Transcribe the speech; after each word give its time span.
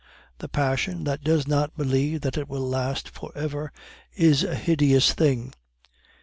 The 0.39 0.49
passion 0.49 1.03
that 1.03 1.23
does 1.23 1.47
not 1.47 1.77
believe 1.77 2.21
that 2.21 2.35
it 2.35 2.47
will 2.49 2.67
last 2.67 3.07
for 3.07 3.31
ever 3.37 3.71
is 4.15 4.43
a 4.43 4.55
hideous 4.55 5.13
thing. 5.13 5.53